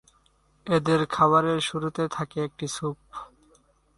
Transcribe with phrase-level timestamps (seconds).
[0.67, 2.99] এদের খাবারের শুরুতে থাকে একটি স্যুপ।